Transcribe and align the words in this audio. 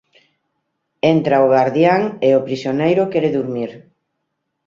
Entra 1.13 1.37
o 1.45 1.51
gardián 1.55 2.01
e 2.27 2.29
o 2.39 2.43
prisioneiro 2.47 3.09
quere 3.11 3.29
durmir. 3.37 3.71